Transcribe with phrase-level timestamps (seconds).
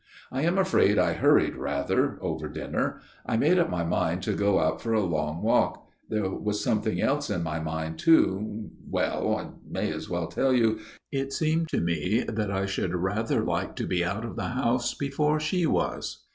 [0.31, 3.01] I am afraid I hurried rather over dinner.
[3.23, 6.99] I made up my mind to go out for a long walk; there was something
[6.99, 10.79] else in my mind too well I may as well tell you
[11.11, 14.95] it seemed to me that I should rather like to be out of the house
[14.95, 16.23] before she was.